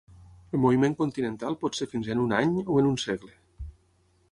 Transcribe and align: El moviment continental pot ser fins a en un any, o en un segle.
El 0.57 0.61
moviment 0.61 0.95
continental 1.01 1.59
pot 1.65 1.77
ser 1.81 1.87
fins 1.93 2.11
a 2.11 2.15
en 2.15 2.23
un 2.25 2.35
any, 2.41 2.57
o 2.77 2.81
en 2.83 2.91
un 2.95 2.99
segle. 3.07 3.33